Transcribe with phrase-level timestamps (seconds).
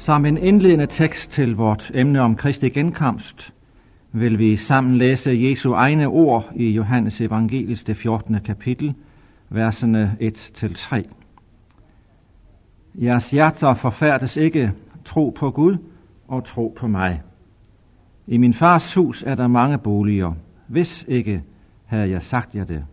[0.00, 3.52] Som en indledende tekst til vort emne om Kristi genkomst,
[4.12, 8.40] vil vi sammen læse Jesu egne ord i Johannes Evangelis det 14.
[8.44, 8.94] kapitel,
[9.48, 11.02] versene 1-3.
[12.94, 14.72] Jeres hjerter forfærdes ikke,
[15.04, 15.76] tro på Gud
[16.28, 17.22] og tro på mig.
[18.26, 20.32] I min fars hus er der mange boliger.
[20.66, 21.42] Hvis ikke,
[21.86, 22.84] havde jeg sagt jer det.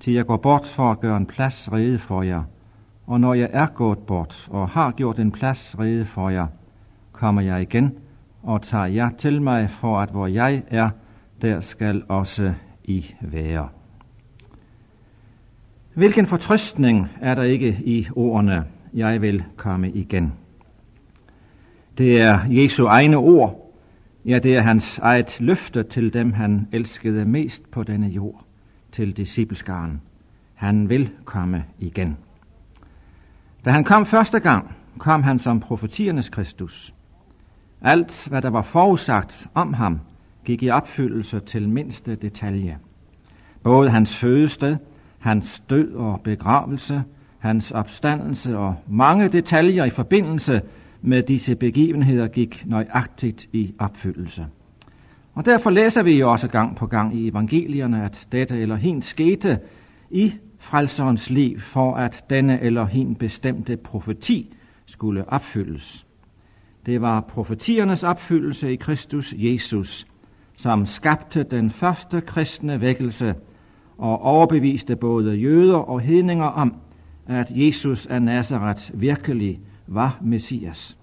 [0.00, 2.42] Til jeg går bort for at gøre en plads rede for jer.
[3.12, 6.46] Og når jeg er gået bort og har gjort en plads rede for jer,
[7.12, 7.98] kommer jeg igen
[8.42, 10.90] og tager jer til mig, for at hvor jeg er,
[11.42, 13.68] der skal også I være.
[15.94, 20.32] Hvilken fortrøstning er der ikke i ordene, jeg vil komme igen?
[21.98, 23.72] Det er Jesu egne ord.
[24.24, 28.44] Ja, det er hans eget løfte til dem, han elskede mest på denne jord,
[28.92, 30.00] til discipleskaren.
[30.54, 32.16] Han vil komme igen.
[33.64, 36.94] Da han kom første gang, kom han som profetiernes Kristus.
[37.80, 40.00] Alt, hvad der var forudsagt om ham,
[40.44, 42.78] gik i opfyldelse til mindste detalje.
[43.62, 44.76] Både hans fødested,
[45.18, 47.02] hans død og begravelse,
[47.38, 50.60] hans opstandelse og mange detaljer i forbindelse
[51.02, 54.46] med disse begivenheder gik nøjagtigt i opfyldelse.
[55.34, 59.04] Og derfor læser vi jo også gang på gang i evangelierne, at dette eller hent
[59.04, 59.58] skete
[60.10, 64.54] i frelserens liv, for at denne eller hin bestemte profeti
[64.86, 66.06] skulle opfyldes.
[66.86, 70.06] Det var profetiernes opfyldelse i Kristus Jesus,
[70.56, 73.34] som skabte den første kristne vækkelse
[73.98, 76.74] og overbeviste både jøder og hedninger om,
[77.26, 80.98] at Jesus af Nazareth virkelig var Messias.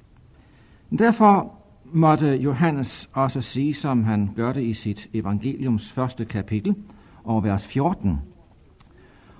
[1.00, 1.54] Derfor
[1.86, 6.76] måtte Johannes også sige, som han gør det i sit evangeliums første kapitel
[7.24, 8.20] og vers 14.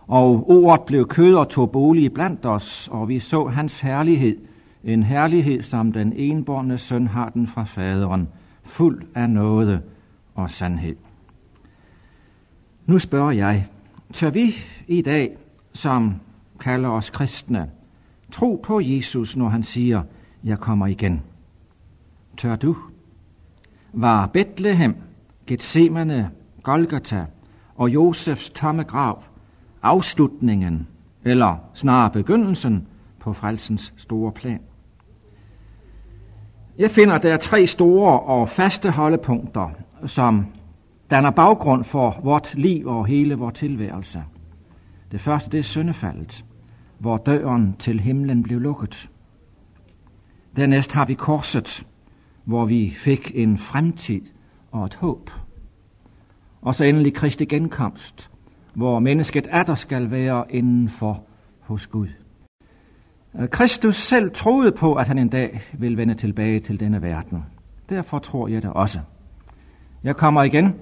[0.10, 4.38] Og ordet blev kød og tog bolig blandt os, og vi så hans herlighed,
[4.84, 8.28] en herlighed, som den enborne søn har den fra faderen,
[8.64, 9.82] fuld af nåde
[10.36, 10.96] og sandhed.
[12.86, 13.68] Nu spørger jeg,
[14.14, 14.56] tør vi
[14.88, 15.38] i dag,
[15.74, 16.16] som
[16.60, 17.70] kalder os kristne,
[18.32, 20.04] tro på Jesus, når han siger,
[20.44, 21.22] jeg kommer igen?
[22.38, 22.76] Tør du?
[23.94, 24.96] Var Bethlehem,
[25.48, 26.32] Gethsemane,
[26.64, 27.26] Golgata
[27.76, 29.24] og Josefs tomme grav
[29.82, 30.88] afslutningen,
[31.26, 32.88] eller snarere begyndelsen
[33.20, 34.60] på frelsens store plan?
[36.78, 39.70] Jeg finder, at der er tre store og faste holdepunkter,
[40.06, 40.46] som
[41.10, 44.24] danner baggrund for vort liv og hele vores tilværelse.
[45.12, 46.46] Det første, det er syndefaldet,
[46.98, 49.10] hvor døren til himlen blev lukket.
[50.56, 51.86] Dernæst har vi korset,
[52.44, 54.22] hvor vi fik en fremtid
[54.72, 55.30] og et håb.
[56.62, 58.29] Og så endelig Kristi genkomst,
[58.80, 61.24] hvor mennesket atter skal være indenfor
[61.60, 62.08] hos Gud.
[63.40, 67.46] Øh, Kristus selv troede på, at han en dag vil vende tilbage til denne verden.
[67.90, 69.00] Derfor tror jeg det også.
[70.04, 70.76] Jeg kommer igen,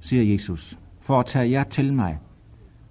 [0.00, 2.18] siger Jesus, for at tage jer til mig,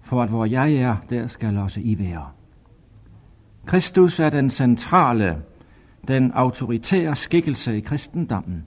[0.02, 2.26] for at hvor jeg er, der skal også I være.
[3.66, 5.36] Kristus er den centrale,
[6.08, 8.66] den autoritære skikkelse i kristendommen,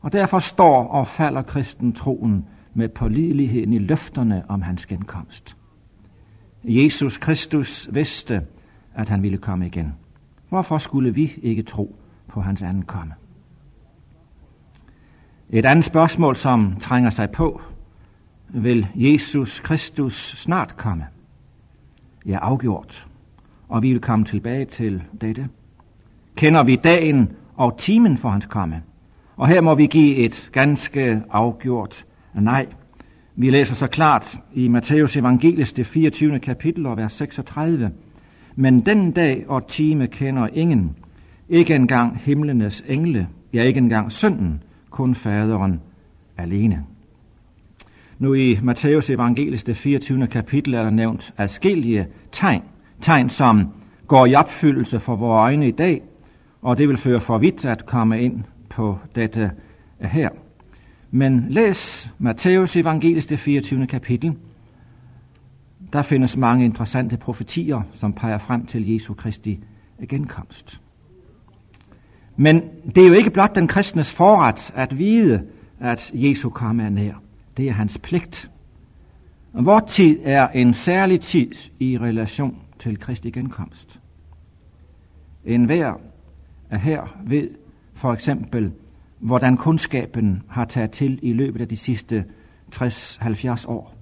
[0.00, 2.44] og derfor står og falder kristen troen
[2.78, 5.56] med pålideligheden i løfterne om hans genkomst.
[6.64, 8.46] Jesus Kristus vidste,
[8.94, 9.94] at han ville komme igen.
[10.48, 11.96] Hvorfor skulle vi ikke tro
[12.28, 13.14] på hans anden komme?
[15.50, 17.60] Et andet spørgsmål, som trænger sig på,
[18.48, 21.06] vil Jesus Kristus snart komme?
[22.26, 23.06] Ja, afgjort.
[23.68, 25.48] Og vi vil komme tilbage til dette.
[26.36, 28.82] Kender vi dagen og timen for hans komme?
[29.36, 32.04] Og her må vi give et ganske afgjort
[32.40, 32.66] nej.
[33.36, 36.38] Vi læser så klart i Matteus evangelisk det 24.
[36.38, 37.90] kapitel og vers 36.
[38.56, 40.96] Men den dag og time kender ingen,
[41.48, 45.80] ikke engang himlenes engle, ja ikke engang synden, kun faderen
[46.38, 46.84] alene.
[48.18, 50.26] Nu i Matteus evangelisk det 24.
[50.26, 52.62] kapitel er der nævnt adskillige tegn,
[53.00, 53.68] tegn som
[54.06, 56.02] går i opfyldelse for vores øjne i dag,
[56.62, 59.50] og det vil føre for vidt at komme ind på dette
[60.00, 60.28] her.
[61.10, 63.86] Men læs Matthæus evangelis det 24.
[63.86, 64.36] kapitel,
[65.92, 69.60] der findes mange interessante profetier, som peger frem til Jesu Kristi
[70.08, 70.80] genkomst.
[72.36, 72.62] Men
[72.94, 75.42] det er jo ikke blot den kristnes forret at vide,
[75.80, 77.22] at Jesu komme er nær.
[77.56, 78.50] Det er hans pligt.
[79.52, 84.00] Vor tid er en særlig tid i relation til Kristi genkomst.
[85.44, 85.94] En hver
[86.70, 87.48] er her ved
[87.94, 88.72] for eksempel,
[89.18, 92.24] hvordan kundskaben har taget til i løbet af de sidste
[92.76, 93.94] 60-70 år.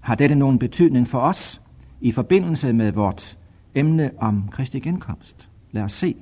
[0.00, 1.60] Har dette nogen betydning for os
[2.00, 3.38] i forbindelse med vort
[3.74, 5.48] emne om Kristi genkomst?
[5.72, 6.14] Lad os se.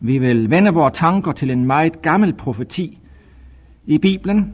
[0.00, 2.98] Vi vil vende vores tanker til en meget gammel profeti
[3.86, 4.52] i Bibelen.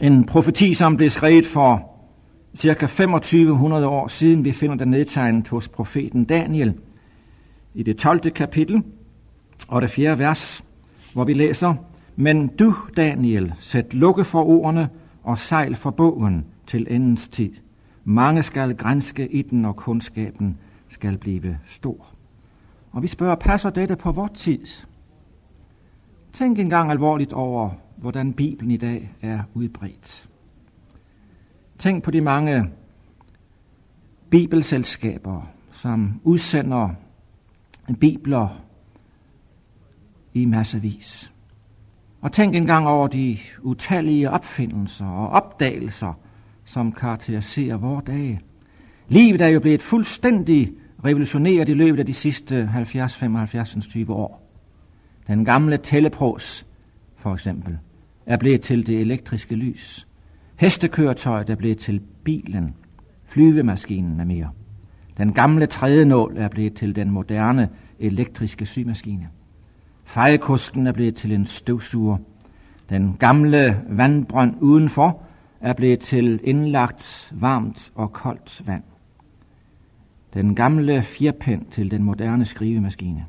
[0.00, 1.90] En profeti, som blev skrevet for
[2.54, 4.44] cirka 2500 år siden.
[4.44, 6.74] Vi finder den nedtegnet hos profeten Daniel
[7.74, 8.30] i det 12.
[8.30, 8.82] kapitel
[9.68, 10.18] og det 4.
[10.18, 10.64] vers,
[11.12, 11.74] hvor vi læser,
[12.16, 14.88] Men du, Daniel, sæt lukke for ordene
[15.22, 17.52] og sejl for bogen til endens tid.
[18.04, 20.58] Mange skal grænske i den, og kundskaben
[20.88, 22.06] skal blive stor.
[22.92, 24.66] Og vi spørger, passer dette på vores tid?
[26.32, 30.28] Tænk engang alvorligt over, hvordan Bibelen i dag er udbredt.
[31.78, 32.70] Tænk på de mange
[34.30, 36.88] bibelselskaber, som udsender
[38.00, 38.60] bibler
[40.34, 41.32] i massevis.
[42.20, 46.12] Og tænk engang over de utallige opfindelser og opdagelser,
[46.64, 48.40] som karakteriserer vores dage.
[49.08, 50.72] Livet er jo blevet fuldstændig
[51.04, 54.50] revolutioneret i løbet af de sidste 70, 75, 20 år.
[55.26, 56.66] Den gamle tælleprås,
[57.16, 57.78] for eksempel,
[58.26, 60.06] er blevet til det elektriske lys.
[60.56, 62.74] Hestekøretøjet er blevet til bilen,
[63.24, 64.50] flyvemaskinen med mere.
[65.16, 67.68] Den gamle trædenål er blevet til den moderne
[67.98, 69.28] elektriske symaskine.
[70.10, 72.16] Fejekosken er blevet til en støvsuger.
[72.88, 75.22] Den gamle vandbrønd udenfor
[75.60, 78.82] er blevet til indlagt varmt og koldt vand.
[80.34, 83.26] Den gamle firpind til den moderne skrivemaskine.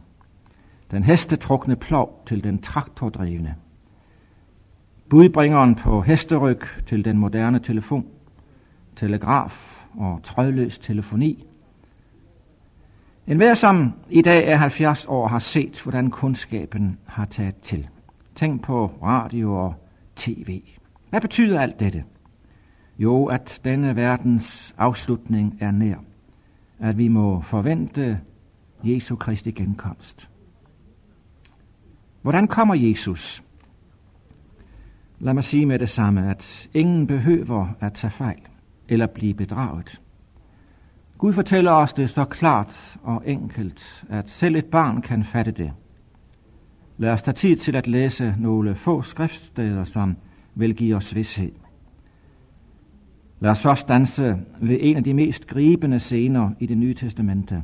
[0.92, 3.56] Den hestetrukne plov til den traktordrevne.
[5.10, 8.06] Budbringeren på hesteryg til den moderne telefon.
[8.96, 11.46] Telegraf og trådløs telefoni.
[13.32, 17.88] En hver som i dag er 70 år har set, hvordan kundskaben har taget til.
[18.36, 19.76] Tænk på radio og
[20.16, 20.62] tv.
[21.10, 22.04] Hvad betyder alt dette?
[23.00, 25.96] Jo, at denne verdens afslutning er nær.
[26.80, 28.20] At vi må forvente
[28.84, 30.30] Jesu Kristi genkomst.
[32.22, 33.44] Hvordan kommer Jesus?
[35.20, 38.42] Lad mig sige med det samme, at ingen behøver at tage fejl
[38.88, 40.02] eller blive bedraget.
[41.22, 45.72] Gud fortæller os det så klart og enkelt, at selv et barn kan fatte det.
[46.98, 50.18] Lad os tage tid til at læse nogle få skriftsteder, som
[50.56, 51.52] vil give os vidshed.
[53.40, 57.64] Lad os først danse ved en af de mest gribende scener i det nye testamente.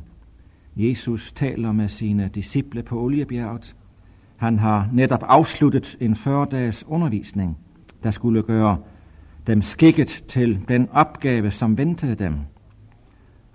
[0.76, 3.76] Jesus taler med sine disciple på Oliebjerget.
[4.36, 7.58] Han har netop afsluttet en 40-dages undervisning,
[8.02, 8.78] der skulle gøre
[9.46, 12.34] dem skikket til den opgave, som ventede dem.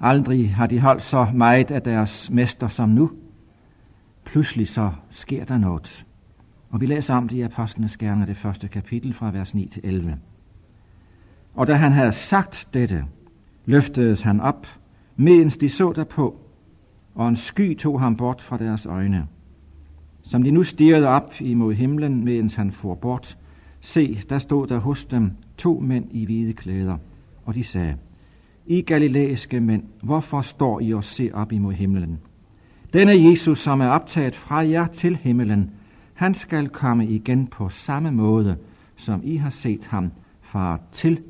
[0.06, 3.12] Aldrig har de holdt så meget af deres mester som nu.
[4.26, 6.06] Pludselig så sker der noget.
[6.70, 9.82] Og vi læser om det i Apostlenes Gerninger, det første kapitel fra vers 9 til
[9.84, 10.18] 11.
[11.54, 13.06] Og da han havde sagt dette,
[13.66, 14.68] løftedes han op,
[15.16, 16.36] mens de så derpå,
[17.16, 19.28] og en sky tog ham bort fra deres øjne.
[20.22, 23.38] Som de nu stirrede op imod himlen, mens han for bort,
[23.82, 26.98] se, der stod der hos dem to mænd i hvide klæder,
[27.46, 27.98] og de sagde,
[28.66, 32.20] i galilæiske mænd, hvorfor står I og ser op imod himlen?
[32.94, 35.72] Denne Jesus, som er optaget fra jer til himlen,
[36.14, 38.58] han skal komme igen på samme måde,
[38.96, 40.12] som I har set ham
[40.42, 41.22] far til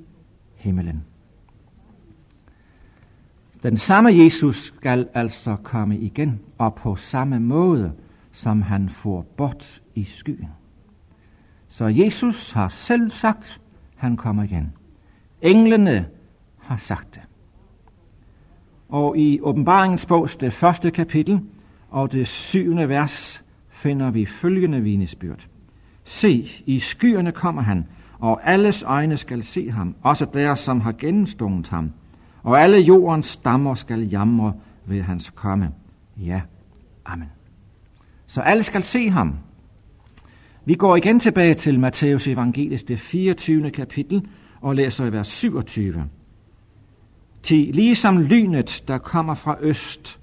[0.56, 1.04] himmelen.
[3.64, 7.94] Den samme Jesus skal altså komme igen, og på samme måde,
[8.32, 10.48] som han får bort i skyen.
[11.68, 13.62] Så Jesus har selv sagt,
[13.96, 14.74] han kommer igen.
[15.42, 16.06] Englene
[16.58, 17.22] har sagt det.
[18.94, 21.42] Og i åbenbaringens bogs, det første kapitel
[21.90, 25.48] og det syvende vers, finder vi følgende vinesbyrd.
[26.04, 27.86] Se, i skyerne kommer han,
[28.20, 31.92] og alles øjne skal se ham, også der, som har gennemstunget ham.
[32.44, 34.54] Og alle jordens stammer skal jamre
[34.86, 35.72] ved hans komme.
[36.18, 36.42] Ja,
[37.06, 37.30] amen.
[38.26, 39.36] Så alle skal se ham.
[40.66, 43.72] Vi går igen tilbage til Matthæus evangelisk, det 24.
[43.72, 44.28] kapitel,
[44.62, 46.04] og læser i vers 27.
[47.44, 50.20] Til ligesom lynet, der kommer fra øst,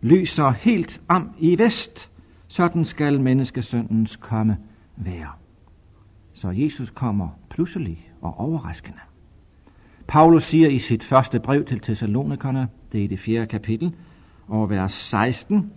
[0.00, 2.10] lyser helt om i vest,
[2.48, 4.56] sådan skal menneskesøndens komme
[4.96, 5.30] være.
[6.32, 8.98] Så Jesus kommer pludselig og overraskende.
[10.06, 13.94] Paulus siger i sit første brev til Thessalonikerne, det er i det fjerde kapitel,
[14.48, 15.72] og vers 16,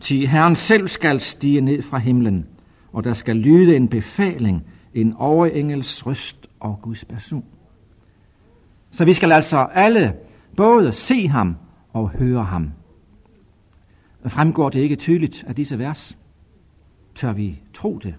[0.00, 2.46] til Herren selv skal stige ned fra himlen,
[2.92, 4.64] og der skal lyde en befaling,
[4.94, 7.44] en overengels røst og Guds person.
[8.90, 10.14] Så vi skal altså alle
[10.60, 11.56] både se ham
[11.92, 12.70] og høre ham.
[14.26, 16.18] Fremgår det ikke tydeligt af disse vers?
[17.14, 18.14] Tør vi tro det?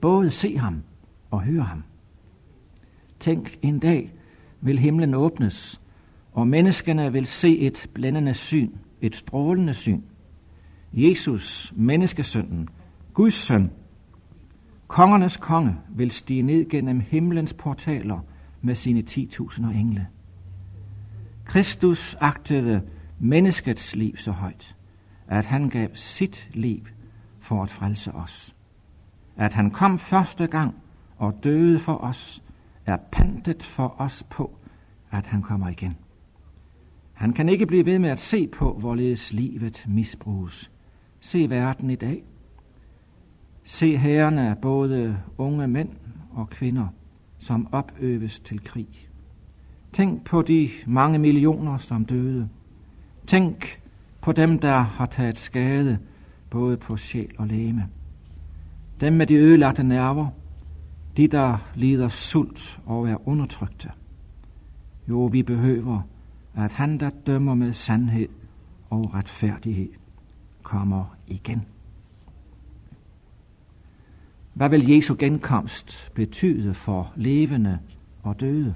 [0.00, 0.82] Både se ham
[1.30, 1.82] og høre ham.
[3.20, 4.12] Tænk, en dag
[4.60, 5.80] vil himlen åbnes,
[6.32, 10.02] og menneskene vil se et blændende syn, et strålende syn.
[10.92, 12.68] Jesus, menneskesønnen,
[13.14, 13.70] Guds søn,
[14.88, 18.18] kongernes konge, vil stige ned gennem himlens portaler
[18.62, 20.06] med sine 10.000 engle.
[21.46, 22.82] Kristus agtede
[23.18, 24.76] menneskets liv så højt,
[25.28, 26.80] at han gav sit liv
[27.40, 28.56] for at frelse os.
[29.36, 30.74] At han kom første gang
[31.16, 32.42] og døde for os,
[32.86, 34.58] er pantet for os på,
[35.10, 35.96] at han kommer igen.
[37.12, 40.70] Han kan ikke blive ved med at se på, hvorledes livet misbruges.
[41.20, 42.24] Se verden i dag.
[43.64, 45.90] Se herrerne af både unge mænd
[46.30, 46.86] og kvinder,
[47.38, 49.05] som opøves til krig.
[49.96, 52.48] Tænk på de mange millioner, som døde.
[53.26, 53.80] Tænk
[54.20, 55.98] på dem, der har taget skade,
[56.50, 57.88] både på sjæl og læme.
[59.00, 60.28] Dem med de ødelagte nerver,
[61.16, 63.90] de der lider sult og er undertrykte.
[65.08, 66.00] Jo, vi behøver,
[66.54, 68.28] at han, der dømmer med sandhed
[68.90, 69.88] og retfærdighed,
[70.62, 71.62] kommer igen.
[74.54, 77.78] Hvad vil Jesu genkomst betyde for levende
[78.22, 78.74] og døde?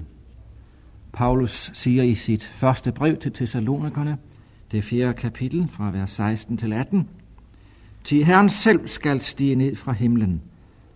[1.13, 4.17] Paulus siger i sit første brev til Thessalonikerne,
[4.71, 7.09] det fjerde kapitel fra vers 16 til 18,
[8.03, 10.41] Til Herren selv skal stige ned fra himlen,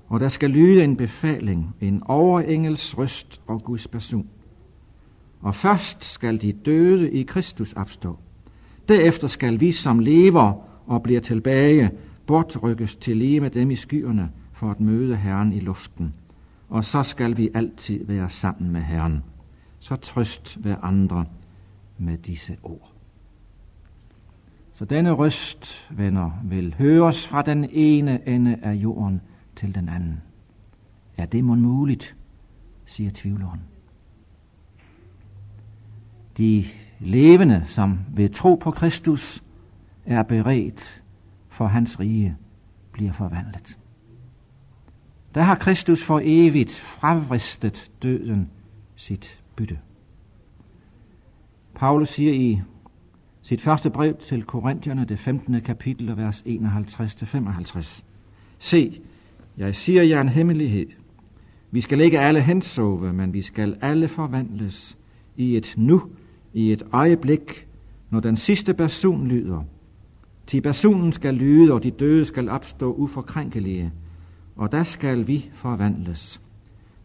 [0.07, 4.29] og der skal lyde en befaling, en overengels røst og Guds person.
[5.41, 8.17] Og først skal de døde i Kristus opstå.
[8.89, 10.53] Derefter skal vi, som lever
[10.88, 11.91] og bliver tilbage,
[12.25, 16.13] bortrykkes til lige med dem i skyerne for at møde Herren i luften.
[16.69, 19.24] Og så skal vi altid være sammen med Herren.
[19.86, 21.25] Så trøst hver andre
[21.98, 22.92] med disse ord.
[24.72, 29.22] Så denne røst, venner, vil høres fra den ene ende af jorden
[29.56, 30.22] til den anden.
[31.18, 32.15] Er det mon muligt,
[32.86, 33.62] siger tvivleren.
[36.38, 36.65] De
[37.00, 39.44] levende, som ved tro på Kristus
[40.06, 41.04] er beredt
[41.50, 42.38] for hans rige,
[42.92, 43.77] bliver forvandlet.
[45.36, 48.50] Der har Kristus for evigt fravristet døden
[48.96, 49.79] sit bytte.
[51.75, 52.62] Paulus siger i
[53.41, 55.62] sit første brev til Korintierne, det 15.
[55.62, 58.03] kapitel, vers 51-55.
[58.59, 59.01] Se,
[59.57, 60.85] jeg siger jer en hemmelighed.
[61.71, 64.97] Vi skal ikke alle hensove, men vi skal alle forvandles
[65.38, 66.01] i et nu,
[66.53, 67.67] i et øjeblik,
[68.09, 69.63] når den sidste person lyder.
[70.47, 73.91] Til personen skal lyde, og de døde skal opstå uforkrænkelige,
[74.55, 76.41] og der skal vi forvandles.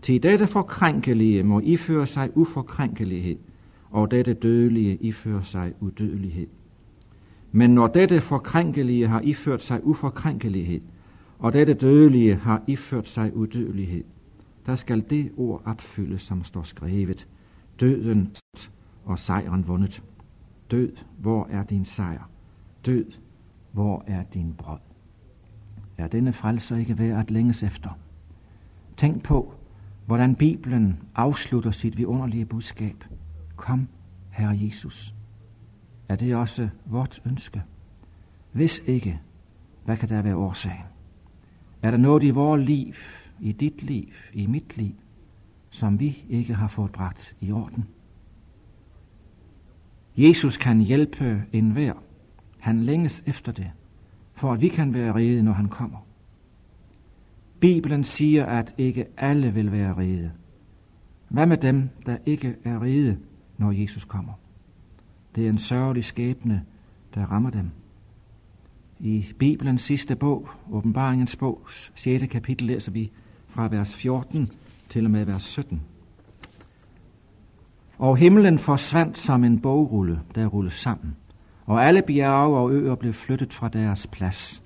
[0.02, 3.36] Til dette forkrænkelige må iføre sig uforkrænkelighed,
[3.90, 6.46] og dette dødelige iføre sig udødelighed.
[7.52, 10.80] Men når dette forkrænkelige har iført sig uforkrænkelighed,
[11.38, 14.04] og dette dødelige har iført sig udødelighed,
[14.66, 17.26] der skal det ord opfyldes, som står skrevet.
[17.80, 18.34] Døden
[19.04, 20.02] og sejren vundet.
[20.70, 22.30] Død, hvor er din sejr?
[22.86, 23.04] Død,
[23.72, 24.78] hvor er din brød?
[25.98, 27.90] Er denne frelser ikke værd at længes efter?
[28.96, 29.54] Tænk på,
[30.10, 33.04] hvordan Bibelen afslutter sit vidunderlige budskab.
[33.56, 33.88] Kom,
[34.30, 35.14] Herre Jesus.
[36.08, 37.62] Er det også vort ønske?
[38.52, 39.20] Hvis ikke,
[39.84, 40.84] hvad kan der være årsagen?
[41.82, 42.94] Er der noget i vores liv,
[43.40, 44.94] i dit liv, i mit liv,
[45.70, 47.88] som vi ikke har fået bragt i orden?
[50.16, 51.94] Jesus kan hjælpe enhver.
[52.58, 53.70] Han længes efter det,
[54.34, 55.98] for at vi kan være rede, når han kommer.
[57.60, 60.30] Bibelen siger, at ikke alle vil være rede.
[61.28, 63.18] Hvad med dem, der ikke er rede,
[63.58, 64.32] når Jesus kommer?
[65.34, 66.64] Det er en sørgelig skæbne,
[67.14, 67.70] der rammer dem.
[69.00, 71.60] I Bibelens sidste bog, åbenbaringens bog,
[71.94, 72.26] 6.
[72.30, 73.10] kapitel, læser vi
[73.48, 74.48] fra vers 14
[74.88, 75.82] til og med vers 17.
[77.98, 81.16] Og himlen forsvandt som en bogrulle, der rullede sammen,
[81.66, 84.62] og alle bjerge og øer blev flyttet fra deres plads.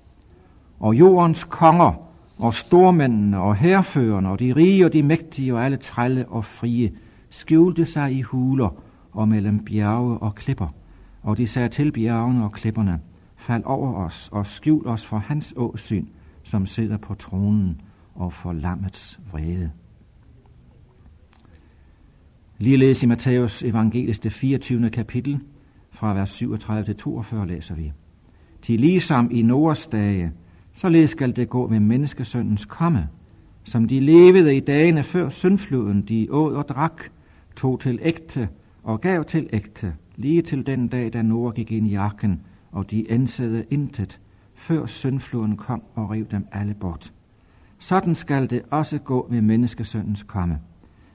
[0.80, 5.76] Og jordens konger og stormændene og herførerne og de rige og de mægtige og alle
[5.76, 6.92] trælle og frie
[7.30, 10.74] skjulte sig i huler og mellem bjerge og klipper.
[11.22, 13.00] Og de sagde til bjergene og klipperne,
[13.36, 16.06] fald over os og skjul os for hans åsyn,
[16.42, 17.80] som sidder på tronen
[18.14, 19.70] og for lammets vrede.
[22.58, 24.90] Ligeledes i Matthæus evangelis det 24.
[24.90, 25.40] kapitel,
[25.90, 27.92] fra vers 37 til 42 læser vi.
[28.62, 30.32] Til ligesom i Noras dage,
[30.74, 33.08] således skal det gå med menneskesøndens komme,
[33.64, 37.02] som de levede i dagene før syndfloden, de åd og drak,
[37.56, 38.48] tog til ægte
[38.82, 42.40] og gav til ægte, lige til den dag, da Noah gik ind i arken,
[42.72, 44.20] og de ansede intet,
[44.54, 47.12] før syndfloden kom og rev dem alle bort.
[47.78, 50.58] Sådan skal det også gå med menneskesøndens komme.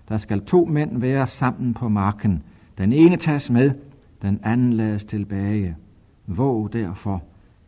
[0.09, 2.43] Der skal to mænd være sammen på marken.
[2.77, 3.71] Den ene tages med,
[4.21, 5.75] den anden lades tilbage.
[6.27, 7.23] Våg derfor,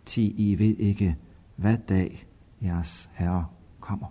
[0.06, 1.16] ti I ved ikke,
[1.62, 2.26] hvad dag
[2.62, 3.46] jeres Herre
[3.80, 4.08] kommer.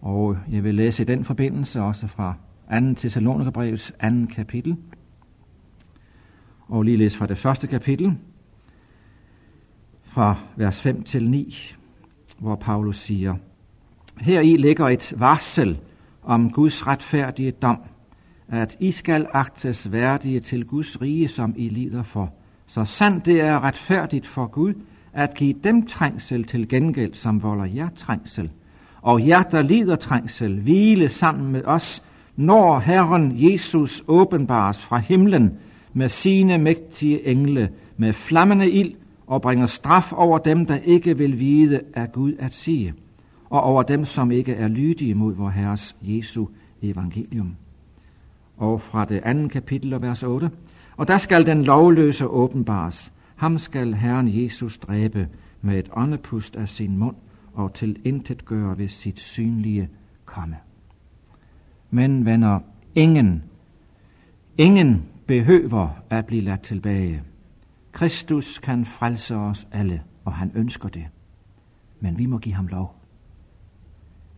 [0.00, 2.34] Og jeg vil læse i den forbindelse også fra
[2.80, 2.94] 2.
[2.94, 4.06] Thessalonikerbrevets 2.
[4.34, 4.76] kapitel,
[6.68, 8.18] og lige læse fra det første kapitel,
[10.02, 11.74] fra vers 5 til 9,
[12.38, 13.36] hvor Paulus siger,
[14.20, 15.80] Her i ligger et varsel
[16.22, 17.78] om Guds retfærdige dom,
[18.48, 22.34] at I skal agtes værdige til Guds rige, som I lider for.
[22.66, 24.74] Så sandt det er retfærdigt for Gud,
[25.14, 28.50] at give dem trængsel til gengæld, som volder jer trængsel.
[29.02, 32.02] Og jer, der lider trængsel, hvile sammen med os,
[32.36, 35.58] når Herren Jesus åbenbares fra himlen
[35.92, 38.94] med sine mægtige engle, med flammende ild,
[39.26, 42.94] og bringer straf over dem, der ikke vil vide af Gud at sige,
[43.50, 46.46] og over dem, som ikke er lydige mod vor Herres Jesu
[46.82, 47.56] evangelium.
[48.56, 50.50] Og fra det andet kapitel og vers 8.
[50.96, 53.12] Og der skal den lovløse åbenbares.
[53.36, 55.28] Ham skal Herren Jesus dræbe
[55.62, 57.16] med et åndepust af sin mund
[57.52, 59.88] og til intet gøre ved sit synlige
[60.24, 60.56] komme.
[61.90, 62.60] Men venner,
[62.94, 63.42] ingen,
[64.58, 67.22] ingen behøver at blive ladt tilbage.
[67.92, 71.04] Kristus kan frelse os alle, og han ønsker det.
[72.00, 72.94] Men vi må give ham lov.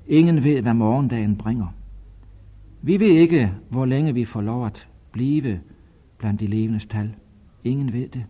[0.06, 1.66] Ingen ved, hvad morgendagen bringer.
[2.82, 5.60] Vi ved ikke, hvor længe vi får lov at blive
[6.18, 7.14] blandt de levendes tal.
[7.64, 8.24] Ingen ved det.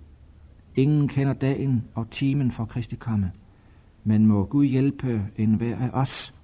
[0.77, 3.33] Ingen kender dagen og timen for Kristi komme.
[4.05, 6.35] Men må Gud hjælpe enhver af os,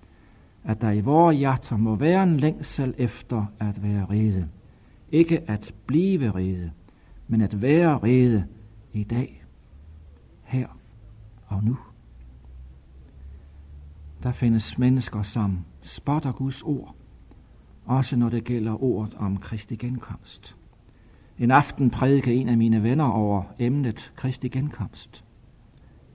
[0.65, 4.49] at der i vores hjerter må være en længsel efter at være rede.
[5.13, 6.71] Ikke at blive rede,
[7.29, 8.47] men at være rede
[8.93, 9.45] i dag,
[10.43, 10.69] her
[11.47, 11.79] og nu.
[14.23, 16.97] Der findes mennesker, som spotter Guds ord,
[17.85, 20.57] også når det gælder ordet om Kristi genkomst.
[21.43, 25.25] En aften prædikede en af mine venner over emnet Kristi genkomst.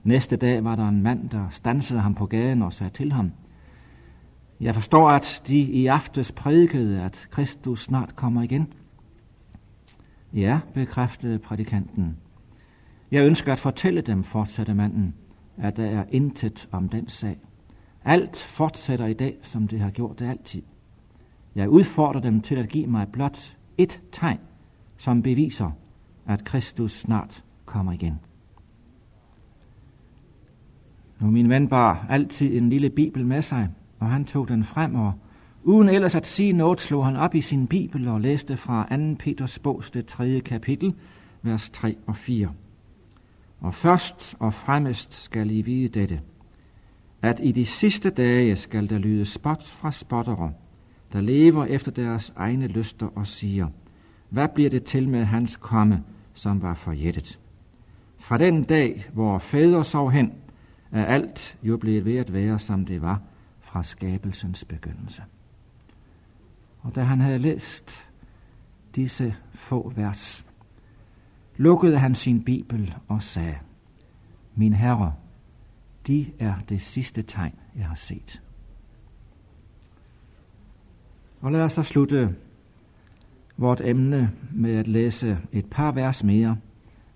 [0.04, 3.32] Næste dag var der en mand, der stansede ham på gaden og sagde til ham,
[4.60, 8.72] Jeg forstår, at de i aftes prædikede, at Kristus snart kommer igen.
[10.32, 12.16] Ja, bekræftede prædikanten.
[13.10, 15.14] Jeg ønsker at fortælle dem, fortsatte manden,
[15.56, 17.38] at der er intet om den sag.
[18.04, 20.62] Alt fortsætter i dag, som det har gjort det altid.
[21.54, 24.38] Jeg udfordrer dem til at give mig blot et tegn,
[24.98, 25.70] som beviser,
[26.26, 28.20] at Kristus snart kommer igen.
[31.20, 34.94] Nu min ven bar altid en lille bibel med sig, og han tog den frem,
[34.94, 35.12] og
[35.62, 39.16] uden ellers at sige noget, slog han op i sin bibel og læste fra 2.
[39.18, 40.40] Peters bogs det 3.
[40.40, 40.94] kapitel,
[41.42, 42.52] vers 3 og 4.
[43.60, 46.20] Og først og fremmest skal I vide dette,
[47.22, 50.52] at i de sidste dage skal der lyde spot fra spottere,
[51.12, 53.68] der lever efter deres egne lyster og siger,
[54.28, 57.40] hvad bliver det til med hans komme, som var forjættet?
[58.18, 60.32] Fra den dag, hvor fædre sov hen,
[60.92, 63.20] er alt jo blevet ved at være, som det var
[63.60, 65.22] fra skabelsens begyndelse.
[66.80, 68.10] Og da han havde læst
[68.94, 70.46] disse få vers,
[71.56, 73.58] lukkede han sin bibel og sagde,
[74.54, 75.14] Min herre,
[76.06, 78.42] de er det sidste tegn, jeg har set.
[81.40, 82.36] Og lad os så slutte
[83.58, 86.56] vort emne med at læse et par vers mere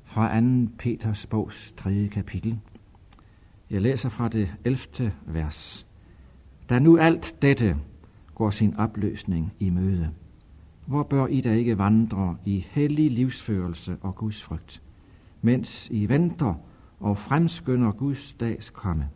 [0.04, 0.68] fra 2.
[0.78, 2.08] Peters bogs 3.
[2.12, 2.58] kapitel.
[3.70, 5.12] Jeg læser fra det 11.
[5.26, 5.86] vers.
[6.68, 7.76] Da nu alt dette
[8.34, 10.10] går sin opløsning i møde,
[10.86, 14.82] hvor bør I da ikke vandre i hellig livsførelse og Guds frygt,
[15.42, 16.54] mens I venter
[17.00, 19.08] og fremskynder Guds dags komme,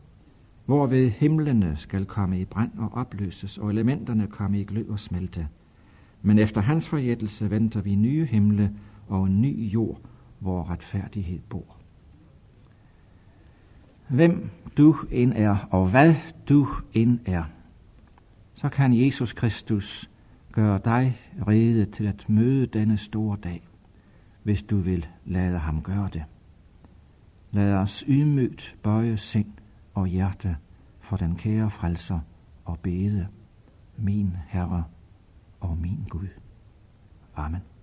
[0.67, 5.49] hvorved himlene skal komme i brand og opløses, og elementerne komme i glød og smelte.
[6.23, 8.73] Men efter hans forjættelse venter vi nye himle
[9.09, 10.01] og en ny jord,
[10.39, 11.77] hvor retfærdighed bor.
[14.09, 16.15] Hvem du end er, og hvad
[16.49, 17.45] du end er,
[18.55, 20.11] så kan Jesus Kristus
[20.53, 23.69] gøre dig rede til at møde denne store dag,
[24.43, 26.25] hvis du vil lade ham gøre det.
[27.53, 29.53] Lad os ydmygt bøje sind
[29.95, 30.57] og hjerte
[31.01, 32.21] for den kære frelser
[32.65, 33.27] og bede,
[33.97, 34.85] min Herre
[35.61, 36.29] og min Gud.
[37.37, 37.76] Amen.